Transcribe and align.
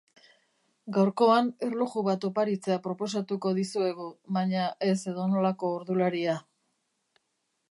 Gaurkoan, 0.95 1.51
erloju 1.67 2.03
bat 2.07 2.25
oparitzea 2.31 2.79
proposatuko 2.87 3.53
dizuegu, 3.61 4.11
baina, 4.39 4.67
ez 4.91 4.99
edonolako 5.15 5.75
ordularia. 5.79 6.39